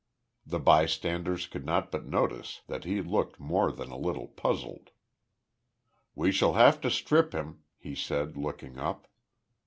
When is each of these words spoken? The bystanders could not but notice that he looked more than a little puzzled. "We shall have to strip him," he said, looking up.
The 0.47 0.57
bystanders 0.57 1.45
could 1.45 1.63
not 1.63 1.91
but 1.91 2.07
notice 2.07 2.61
that 2.65 2.85
he 2.85 3.03
looked 3.03 3.39
more 3.39 3.71
than 3.71 3.91
a 3.91 3.99
little 3.99 4.27
puzzled. 4.29 4.89
"We 6.15 6.31
shall 6.31 6.53
have 6.53 6.81
to 6.81 6.89
strip 6.89 7.33
him," 7.33 7.59
he 7.77 7.93
said, 7.93 8.35
looking 8.35 8.79
up. 8.79 9.05